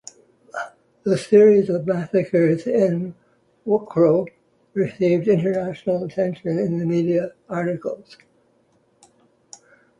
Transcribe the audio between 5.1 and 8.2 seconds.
international attention in media articles.